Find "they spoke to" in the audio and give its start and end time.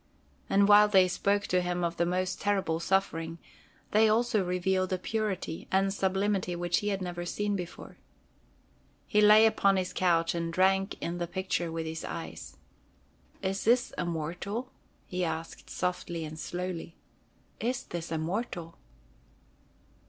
0.87-1.61